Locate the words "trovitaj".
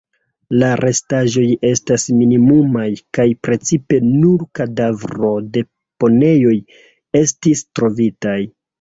7.79-8.39